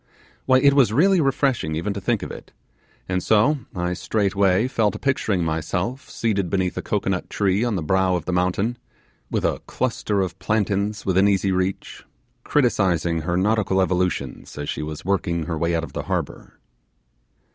[0.47, 2.51] Why, it was really refreshing even to think of it;
[3.07, 7.83] and so I straightway fell to picturing myself seated beneath a cocoanut tree on the
[7.83, 8.79] brow of the mountain,
[9.29, 12.03] with a cluster of plantains within easy reach,
[12.43, 16.57] criticizing her nautical evolutions as she was working her way out of the harbour.